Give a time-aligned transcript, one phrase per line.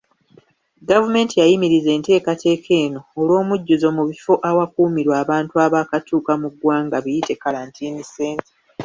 [0.89, 8.49] Gavumenti yayimiriza enteekateeka eno olw'omujjuzo mubifo awakuumirwa abantu abaakatuuka mu ggwanga biyite kalantiini centre.